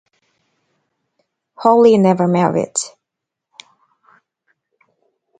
Holley 1.53 1.99
never 1.99 2.27
married. 2.27 2.75